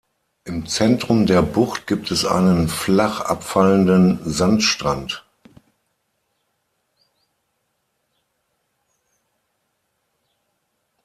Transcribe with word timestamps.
Im 0.45 0.65
Zentrum 0.65 1.27
der 1.27 1.43
Bucht 1.43 1.85
gibt 1.85 2.09
es 2.09 2.25
einen 2.25 2.69
flach 2.69 3.19
abfallenden 3.21 4.17
Sandstrand. 4.27 5.23